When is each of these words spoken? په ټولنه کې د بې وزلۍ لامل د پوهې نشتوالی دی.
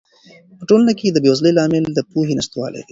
په 0.57 0.63
ټولنه 0.69 0.93
کې 0.99 1.07
د 1.09 1.17
بې 1.23 1.29
وزلۍ 1.31 1.51
لامل 1.55 1.83
د 1.93 1.99
پوهې 2.11 2.33
نشتوالی 2.39 2.77
دی. 2.77 2.79